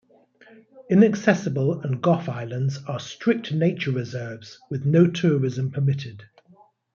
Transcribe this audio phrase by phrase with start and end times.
[0.89, 6.23] Inaccessible and Gough Islands are strict nature reserves with no tourism permitted.